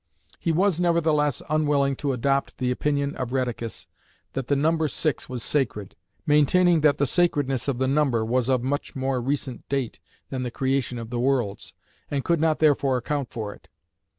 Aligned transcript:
He 0.39 0.51
was 0.51 0.79
nevertheless 0.79 1.43
unwilling 1.47 1.95
to 1.97 2.11
adopt 2.11 2.57
the 2.57 2.71
opinion 2.71 3.15
of 3.17 3.31
Rheticus 3.31 3.85
that 4.33 4.47
the 4.47 4.55
number 4.55 4.87
six 4.87 5.29
was 5.29 5.43
sacred, 5.43 5.95
maintaining 6.25 6.81
that 6.81 6.97
the 6.97 7.05
"sacredness" 7.05 7.67
of 7.67 7.77
the 7.77 7.87
number 7.87 8.25
was 8.25 8.49
of 8.49 8.63
much 8.63 8.95
more 8.95 9.21
recent 9.21 9.69
date 9.69 9.99
than 10.31 10.41
the 10.41 10.49
creation 10.49 10.97
of 10.97 11.11
the 11.11 11.19
worlds, 11.19 11.75
and 12.09 12.25
could 12.25 12.39
not 12.41 12.57
therefore 12.57 12.97
account 12.97 13.29
for 13.29 13.53
it. 13.53 13.69